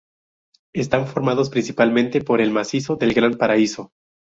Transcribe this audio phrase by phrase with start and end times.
[0.73, 3.91] Están formados principalmente por el macizo del Gran Paradiso.